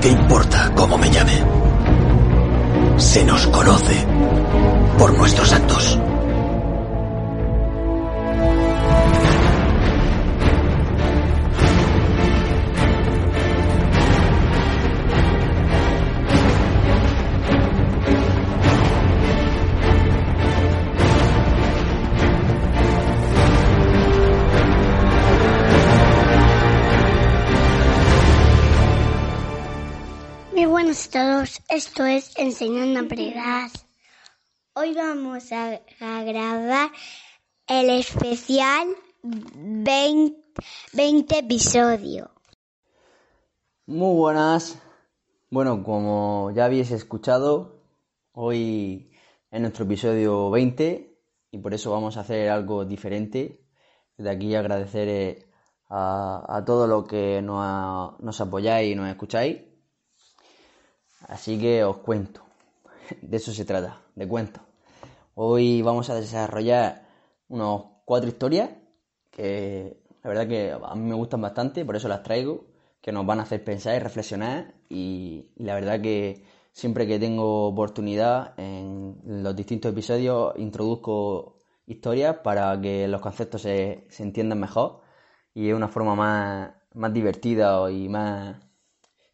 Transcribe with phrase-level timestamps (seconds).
[0.00, 1.32] ¿Qué importa cómo me llame?
[2.98, 4.06] Se nos conoce
[4.96, 5.98] por nuestros actos.
[31.68, 33.70] Esto es Enseñando a Pregar.
[34.74, 36.90] Hoy vamos a, grabar
[37.68, 38.88] el especial
[39.22, 40.36] 20,
[40.94, 42.30] 20 episodio.
[43.86, 44.80] Muy buenas.
[45.50, 47.82] Bueno, como ya habéis escuchado,
[48.32, 49.12] hoy
[49.50, 51.20] es nuestro episodio 20
[51.52, 53.64] y por eso vamos a hacer algo diferente.
[54.16, 55.46] Desde aquí agradecer eh,
[55.88, 59.67] a, a todos los que nos, nos apoyáis y nos escucháis.
[61.26, 62.42] Así que os cuento.
[63.22, 64.60] De eso se trata, de cuento.
[65.34, 67.06] Hoy vamos a desarrollar
[67.48, 68.70] unos cuatro historias
[69.30, 72.66] que la verdad que a mí me gustan bastante, por eso las traigo,
[73.00, 77.66] que nos van a hacer pensar y reflexionar y, la verdad que siempre que tengo
[77.68, 85.00] oportunidad en los distintos episodios introduzco historias para que los conceptos se, se entiendan mejor
[85.54, 88.56] y de una forma más, más divertida y más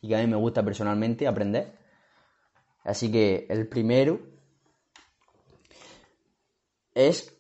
[0.05, 1.79] y que a mí me gusta personalmente aprender.
[2.83, 4.21] Así que el primero
[6.93, 7.35] es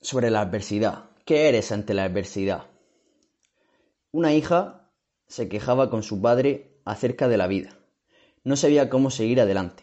[0.00, 1.10] sobre la adversidad.
[1.24, 2.68] ¿Qué eres ante la adversidad?
[4.12, 4.92] Una hija
[5.26, 7.76] se quejaba con su padre acerca de la vida.
[8.44, 9.82] No sabía cómo seguir adelante.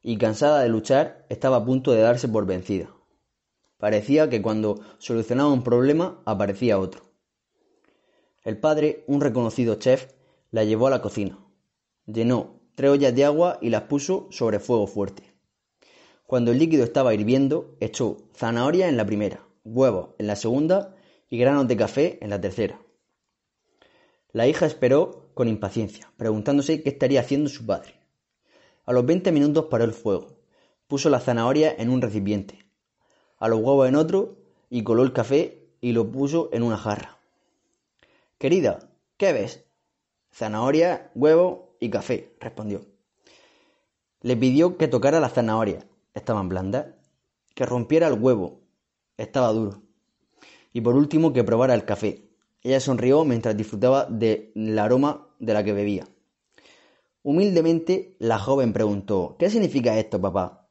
[0.00, 2.94] Y cansada de luchar, estaba a punto de darse por vencida.
[3.78, 7.02] Parecía que cuando solucionaba un problema aparecía otro.
[8.44, 10.21] El padre, un reconocido chef,
[10.52, 11.38] la llevó a la cocina.
[12.06, 15.24] Llenó tres ollas de agua y las puso sobre fuego fuerte.
[16.26, 20.94] Cuando el líquido estaba hirviendo, echó zanahoria en la primera, huevos en la segunda
[21.28, 22.80] y granos de café en la tercera.
[24.32, 27.94] La hija esperó con impaciencia, preguntándose qué estaría haciendo su padre.
[28.84, 30.38] A los veinte minutos paró el fuego,
[30.86, 32.64] puso la zanahoria en un recipiente,
[33.38, 34.36] a los huevos en otro
[34.68, 37.18] y coló el café y lo puso en una jarra.
[38.38, 39.64] Querida, ¿qué ves?
[40.34, 42.80] Zanahoria, huevo y café, respondió.
[44.22, 45.84] Le pidió que tocara la zanahoria,
[46.14, 46.86] estaban blandas,
[47.54, 48.60] que rompiera el huevo,
[49.18, 49.82] estaba duro,
[50.72, 52.30] y por último que probara el café.
[52.62, 56.06] Ella sonrió mientras disfrutaba del aroma de la que bebía.
[57.22, 60.68] Humildemente, la joven preguntó ¿Qué significa esto, papá?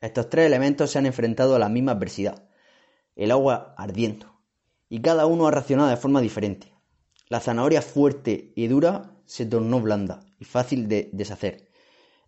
[0.00, 2.48] Estos tres elementos se han enfrentado a la misma adversidad,
[3.14, 4.26] el agua ardiendo,
[4.88, 6.72] y cada uno ha reaccionado de forma diferente.
[7.32, 11.70] La zanahoria fuerte y dura se tornó blanda y fácil de deshacer.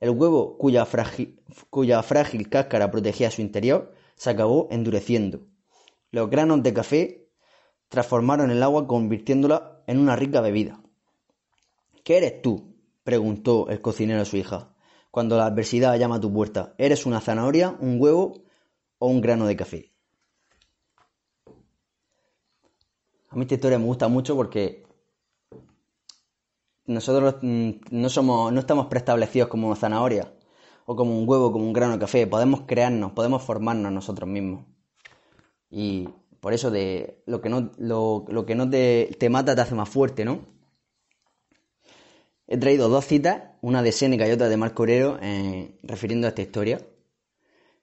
[0.01, 5.41] El huevo, cuya frágil, cáscara protegía su interior, se acabó endureciendo.
[6.11, 7.29] Los granos de café
[7.91, 10.81] transformaron el agua convirtiéndola en una rica bebida.
[12.03, 12.75] ¿Qué eres tú?
[13.03, 14.75] preguntó el cocinero a su hija.
[15.11, 18.45] Cuando la adversidad llama a tu puerta, ¿eres una zanahoria, un huevo
[18.97, 19.93] o un grano de café?
[23.29, 24.84] A mí esta historia me gusta mucho porque
[26.87, 30.33] nosotros mm, no somos, no estamos preestablecidos como una zanahoria
[30.87, 32.27] o como un huevo, como un grano de café.
[32.27, 34.65] Podemos crearnos, podemos formarnos nosotros mismos.
[35.71, 36.09] Y
[36.41, 37.71] por eso de lo que no,
[38.71, 40.41] te mata te hace más fuerte, ¿no?
[42.47, 46.29] He traído dos citas, una de Séneca y otra de Marco Aurelio, eh, refiriendo a
[46.29, 46.87] esta historia.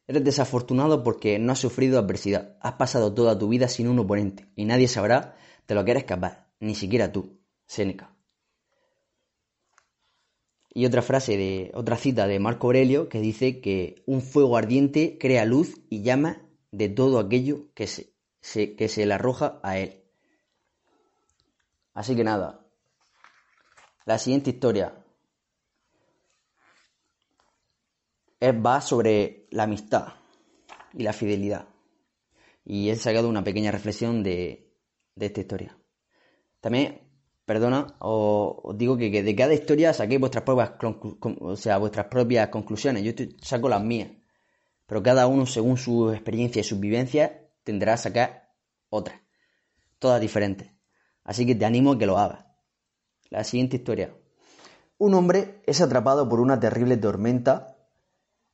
[0.05, 2.57] Eres desafortunado porque no has sufrido adversidad.
[2.61, 5.35] Has pasado toda tu vida sin un oponente y nadie sabrá
[5.67, 8.15] de lo que eres capaz, ni siquiera tú, Séneca.
[10.73, 15.17] Y otra frase de otra cita de Marco Aurelio que dice que un fuego ardiente
[15.19, 16.41] crea luz y llama
[16.71, 18.13] de todo aquello que se,
[18.75, 20.03] que se le arroja a él.
[21.93, 22.65] Así que nada,
[24.05, 25.03] la siguiente historia
[28.41, 30.13] va sobre la amistad
[30.93, 31.67] y la fidelidad.
[32.63, 34.73] Y he sacado una pequeña reflexión de,
[35.15, 35.77] de esta historia.
[36.61, 37.10] También
[37.51, 40.71] perdona, os, digo que, de cada historia saquéis vuestras propias,
[41.41, 43.03] o sea, vuestras propias conclusiones.
[43.03, 43.11] Yo
[43.41, 44.09] saco las mías.
[44.87, 47.31] Pero cada uno, según su experiencia y sus vivencias,
[47.65, 48.53] tendrá a sacar
[48.89, 49.19] otras.
[49.99, 50.71] Todas diferentes.
[51.25, 52.45] Así que te animo a que lo hagas.
[53.29, 54.15] La siguiente historia.
[54.97, 57.75] Un hombre es atrapado por una terrible tormenta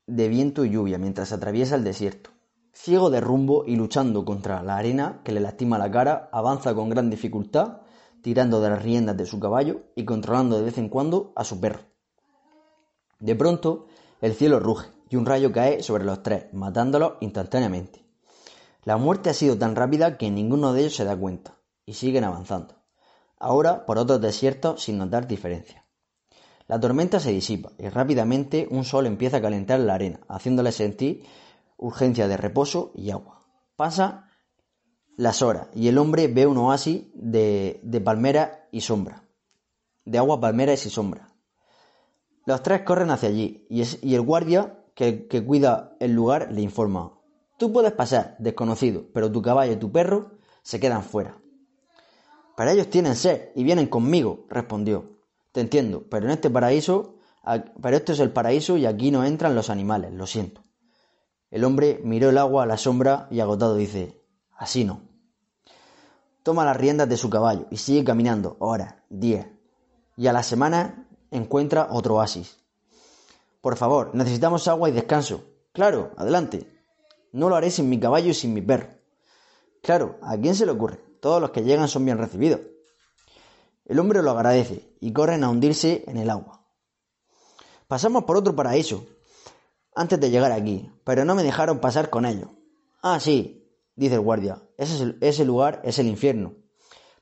[0.07, 2.31] de viento y lluvia mientras atraviesa el desierto.
[2.73, 6.89] Ciego de rumbo y luchando contra la arena que le lastima la cara, avanza con
[6.89, 7.81] gran dificultad,
[8.21, 11.59] tirando de las riendas de su caballo y controlando de vez en cuando a su
[11.59, 11.81] perro.
[13.19, 13.87] De pronto,
[14.21, 18.05] el cielo ruge y un rayo cae sobre los tres, matándolos instantáneamente.
[18.83, 22.23] La muerte ha sido tan rápida que ninguno de ellos se da cuenta, y siguen
[22.23, 22.75] avanzando,
[23.39, 25.85] ahora por otros desiertos sin notar diferencia.
[26.67, 31.23] La tormenta se disipa y rápidamente un sol empieza a calentar la arena, haciéndole sentir
[31.77, 33.45] urgencia de reposo y agua.
[33.77, 34.26] Pasa
[35.17, 39.23] las horas y el hombre ve un oasis de, de palmera y sombra.
[40.05, 41.33] De agua, palmeras y sombra.
[42.45, 47.11] Los tres corren hacia allí y, el guardia que, que cuida el lugar le informa.
[47.57, 51.37] Tú puedes pasar, desconocido, pero tu caballo y tu perro se quedan fuera.
[52.55, 55.17] Para ellos tienen sed y vienen conmigo, respondió.
[55.51, 57.15] Te entiendo, pero en este paraíso,
[57.81, 60.61] pero esto es el paraíso y aquí no entran los animales, lo siento.
[61.49, 64.21] El hombre miró el agua a la sombra y agotado dice,
[64.55, 65.06] así no.
[66.47, 69.47] Toma las riendas de su caballo y sigue caminando horas, días,
[70.15, 72.55] y a la semana encuentra otro oasis.
[73.59, 75.43] Por favor, necesitamos agua y descanso.
[75.73, 76.65] Claro, adelante.
[77.33, 78.87] No lo haré sin mi caballo y sin mi perro.
[79.83, 81.01] Claro, ¿a quién se le ocurre?
[81.19, 82.61] Todos los que llegan son bien recibidos.
[83.83, 86.65] El hombre lo agradece y corren a hundirse en el agua.
[87.89, 89.05] Pasamos por otro paraíso,
[89.93, 92.47] antes de llegar aquí, pero no me dejaron pasar con ellos.
[93.01, 93.66] Ah, sí,
[93.97, 96.55] dice el guardia, ese, ese lugar es el infierno.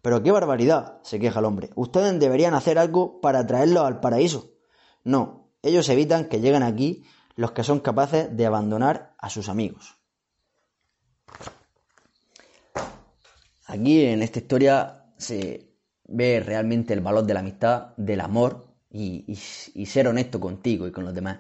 [0.04, 1.72] Pero qué barbaridad, se queja el hombre.
[1.76, 4.52] Ustedes deberían hacer algo para traerlos al paraíso.
[5.04, 7.06] No, ellos evitan que lleguen aquí
[7.36, 9.96] los que son capaces de abandonar a sus amigos.
[13.66, 15.72] Aquí en esta historia se
[16.08, 19.36] ve realmente el valor de la amistad, del amor y
[19.88, 21.40] ser honesto contigo y con los demás.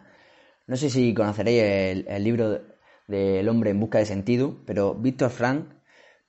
[0.67, 2.59] No sé si conoceréis el, libro
[3.07, 5.65] del hombre en busca de sentido, pero Víctor Frank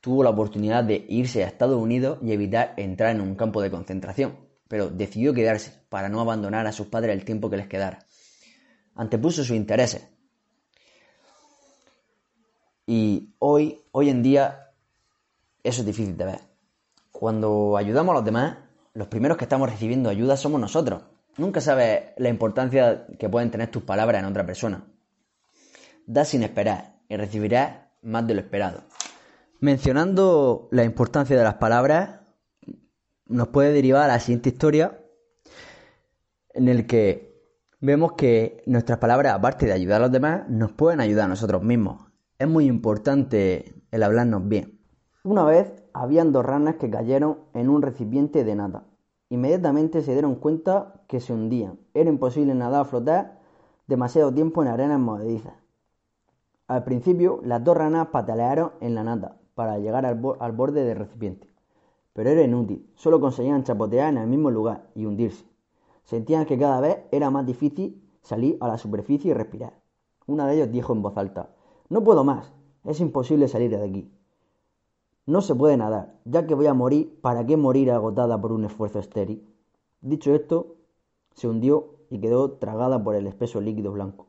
[0.00, 3.70] tuvo la oportunidad de irse a Estados Unidos y evitar entrar en un campo de
[3.70, 4.36] concentración,
[4.68, 7.98] pero decidió quedarse para no abandonar a sus padres el tiempo que les quedara.
[8.94, 10.08] Antepuso sus intereses.
[12.86, 14.70] Y hoy, hoy en día,
[15.64, 16.40] eso es difícil de ver.
[17.10, 18.58] Cuando ayudamos a los demás,
[18.94, 21.02] los primeros que estamos recibiendo ayuda somos nosotros.
[21.36, 24.86] Nunca sabes la importancia que pueden tener tus palabras en otra persona.
[26.06, 28.82] Da sin esperar y recibirás más de lo esperado.
[29.60, 32.20] Mencionando la importancia de las palabras,
[33.26, 35.00] nos puede derivar la siguiente historia
[36.54, 37.36] en el que
[37.80, 41.62] vemos que nuestras palabras, aparte de ayudar a los demás, nos pueden ayudar a nosotros
[41.62, 42.06] mismos.
[42.38, 44.80] Es muy importante el hablarnos bien.
[45.24, 48.84] Una vez habían dos ranas que cayeron en un recipiente de nada.
[49.28, 51.80] Inmediatamente se dieron cuenta que se hundían.
[51.94, 53.40] Era imposible nadar o flotar
[53.86, 55.54] demasiado tiempo en arenas movedizas.
[56.68, 60.98] Al principio, las dos ranas patalearon en la nata para llegar al, al borde del
[60.98, 61.48] recipiente.
[62.12, 65.44] Pero era inútil, solo conseguían chapotear en el mismo lugar y hundirse.
[66.02, 69.74] Sentían que cada vez era más difícil salir a la superficie y respirar.
[70.26, 71.50] Una de ellas dijo en voz alta,
[71.88, 72.52] No puedo más,
[72.84, 74.10] es imposible salir de aquí.
[75.24, 78.64] No se puede nadar, ya que voy a morir, ¿para qué morir agotada por un
[78.64, 79.46] esfuerzo estéril?
[80.00, 80.76] Dicho esto,
[81.34, 84.25] se hundió y quedó tragada por el espeso líquido blanco.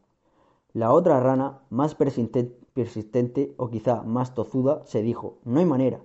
[0.73, 6.01] La otra rana, más persistente o quizá más tozuda, se dijo, no hay manera.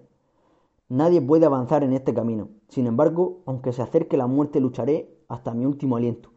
[0.88, 2.48] Nadie puede avanzar en este camino.
[2.68, 6.30] Sin embargo, aunque se acerque la muerte, lucharé hasta mi último aliento.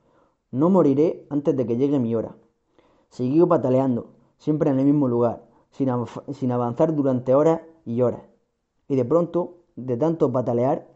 [0.52, 2.36] No moriré antes de que llegue mi hora.
[3.10, 8.36] Siguió pataleando, siempre en el mismo lugar, sin, avanzar durante horas y horas
[8.88, 10.88] y de pronto, de tanto patalear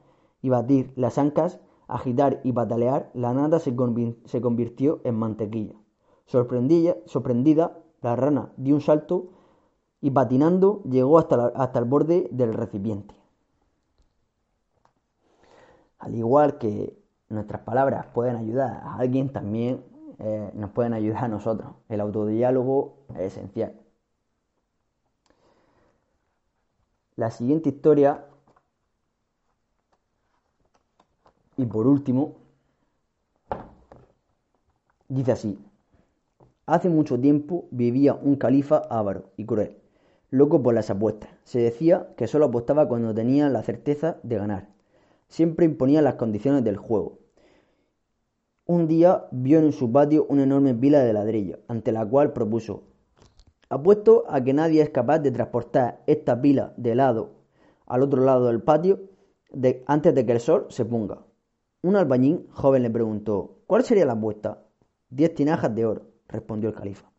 [0.41, 5.75] y batir las ancas, agitar y patalear, la nada se, convirtió en mantequilla.
[6.29, 9.29] Sorprendida, la rana dio un salto
[9.99, 13.15] y patinando llegó hasta, hasta el borde del recipiente.
[15.97, 16.95] Al igual que
[17.29, 19.83] nuestras palabras pueden ayudar a alguien, también
[20.19, 21.71] eh, nos pueden ayudar a nosotros.
[21.89, 23.73] El autodiálogo es esencial.
[27.15, 28.23] La siguiente historia,
[31.57, 32.35] y por último,
[35.07, 35.68] dice así.
[36.69, 39.77] Hace mucho tiempo vivía un califa avaro y cruel,
[40.29, 41.31] loco por las apuestas.
[41.43, 44.69] Se decía que solo apostaba cuando tenía la certeza de ganar.
[45.29, 47.17] siempre imponía las condiciones del juego.
[48.67, 52.83] Un día vio en su patio una enorme pila de ladrillos, ante la cual propuso
[53.67, 57.31] Apuesto a que nadie es capaz de transportar esta pila de lado
[57.87, 58.99] al otro lado del patio
[59.87, 61.25] antes de que el sol se ponga.
[61.81, 64.67] Un albañil joven le preguntó ¿Cuál sería la apuesta?
[65.09, 67.11] Diez tinajas de oro, respondió el califa.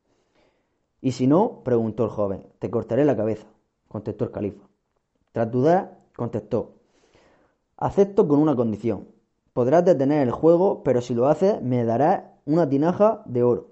[1.02, 3.46] Y si no, preguntó el joven, te cortaré la cabeza,
[3.88, 4.66] contestó el califa.
[5.32, 6.76] Tras dudar, contestó,
[7.76, 9.08] acepto con una condición.
[9.52, 13.68] Podrás detener el juego, pero si lo haces, me darás una tinaja de oro.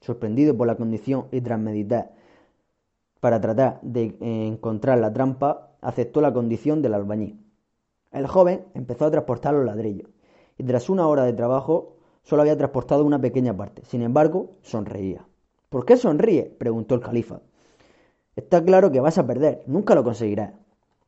[0.00, 2.12] Sorprendido por la condición y tras meditar
[3.24, 7.42] para tratar de encontrar la trampa, aceptó la condición del albañil.
[8.12, 10.10] El joven empezó a transportar los ladrillos
[10.58, 11.93] y tras una hora de trabajo
[12.24, 13.84] solo había transportado una pequeña parte.
[13.84, 15.24] Sin embargo, sonreía.
[15.68, 16.54] ¿Por qué sonríe?
[16.58, 17.40] preguntó el califa.
[18.36, 20.52] Está claro que vas a perder, nunca lo conseguirás.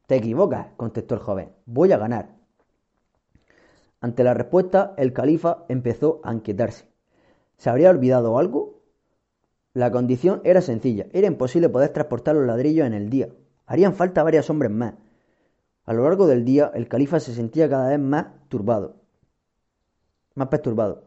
[0.07, 1.51] Te equivocas, contestó el joven.
[1.67, 2.37] Voy a ganar.
[4.01, 6.87] Ante la respuesta, el califa empezó a inquietarse.
[7.57, 8.83] ¿Se habría olvidado algo?
[9.73, 11.07] La condición era sencilla.
[11.13, 13.29] Era imposible poder transportar los ladrillos en el día.
[13.67, 14.95] Harían falta varios hombres más.
[15.85, 18.97] A lo largo del día, el califa se sentía cada vez más turbado.
[20.37, 21.03] Más perturbado.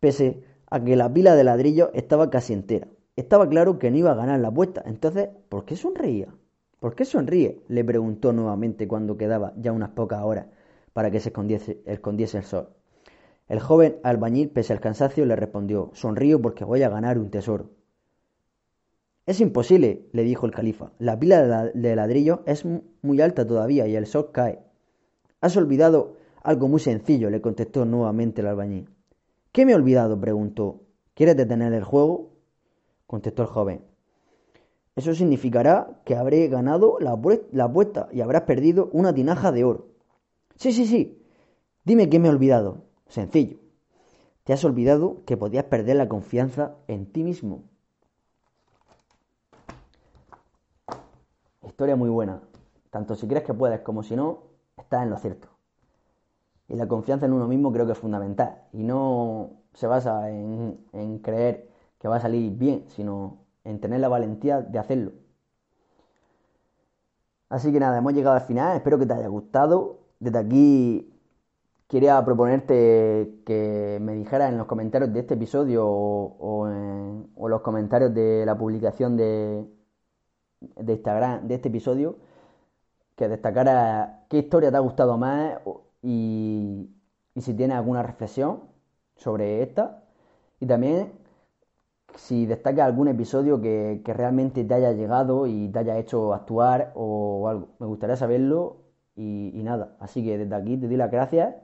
[0.00, 2.88] Pese a que la pila de ladrillos estaba casi entera.
[3.16, 4.82] Estaba claro que no iba a ganar la apuesta.
[4.86, 6.28] Entonces, ¿por qué sonreía?
[6.78, 7.60] ¿Por qué sonríe?
[7.68, 10.46] le preguntó nuevamente cuando quedaba ya unas pocas horas
[10.94, 12.68] para que se escondiese, escondiese el sol.
[13.48, 17.70] El joven albañil, pese al cansancio, le respondió Sonrío porque voy a ganar un tesoro.
[19.26, 20.92] Es imposible, le dijo el califa.
[20.98, 22.64] La pila de ladrillo es
[23.02, 24.60] muy alta todavía y el sol cae.
[25.40, 28.88] Has olvidado algo muy sencillo, le contestó nuevamente el albañil.
[29.52, 30.20] ¿Qué me he olvidado?
[30.20, 30.80] preguntó.
[31.14, 32.30] ¿Quieres detener el juego?
[33.06, 33.82] contestó el joven.
[34.96, 37.12] Eso significará que habré ganado la,
[37.64, 39.88] apuesta y habrás perdido una tinaja de oro.
[40.56, 41.22] Sí, sí, sí.
[41.84, 42.84] Dime qué me he olvidado.
[43.08, 43.58] Sencillo.
[44.44, 47.64] Te has olvidado que podías perder la confianza en ti mismo.
[51.66, 52.42] Historia muy buena.
[52.90, 54.44] Tanto si crees que puedes como si no,
[54.76, 55.49] estás en lo cierto.
[56.70, 58.62] Y la confianza en uno mismo creo que es fundamental.
[58.72, 64.00] Y no se basa en, en creer que va a salir bien, sino en tener
[64.00, 65.12] la valentía de hacerlo.
[67.48, 69.98] Así que nada, hemos llegado al final, espero que te haya gustado.
[70.20, 71.12] Desde aquí
[71.88, 78.14] quería proponerte que me dijeras en los comentarios de este episodio o, en, los comentarios
[78.14, 79.66] de la publicación de,
[80.60, 82.16] de Instagram de este episodio,
[83.16, 85.58] que destacara qué historia te ha gustado más
[86.02, 86.90] y,
[87.36, 88.60] si tienes alguna reflexión
[89.16, 90.04] sobre esta.
[90.60, 91.12] Y también
[92.16, 97.48] si destaca algún episodio que, realmente te haya llegado y te haya hecho actuar o
[97.48, 97.68] algo.
[97.78, 98.78] Me gustaría saberlo
[99.16, 99.96] y, nada.
[100.00, 101.54] Así que desde aquí te doy las gracias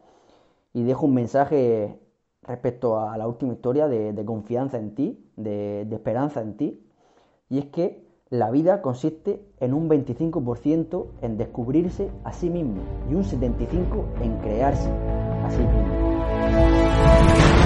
[0.73, 1.99] y dejo un mensaje
[2.43, 6.87] respecto a la última historia de, confianza en ti, de, esperanza en ti.
[7.49, 13.15] Y es que la vida consiste en un 25% en descubrirse a sí mismo y
[13.15, 17.66] un 75% en crearse a sí mismo.